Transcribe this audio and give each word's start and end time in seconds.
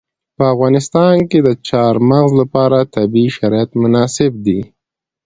په 0.37 0.43
افغانستان 0.53 1.15
کې 1.29 1.39
د 1.47 1.49
چار 1.69 1.93
مغز 2.09 2.31
لپاره 2.41 2.89
طبیعي 2.95 3.29
شرایط 3.37 3.71
مناسب 3.81 4.31
دي. 4.45 4.61